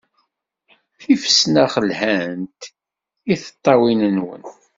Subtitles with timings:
[1.01, 2.59] Tifesnax lhant
[3.33, 4.43] i tiṭṭawin-nwen.